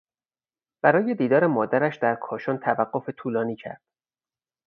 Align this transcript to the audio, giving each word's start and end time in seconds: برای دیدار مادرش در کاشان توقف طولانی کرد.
برای 0.81 1.15
دیدار 1.15 1.47
مادرش 1.47 1.97
در 1.97 2.15
کاشان 2.15 2.57
توقف 2.57 3.09
طولانی 3.17 3.55
کرد. 3.55 3.81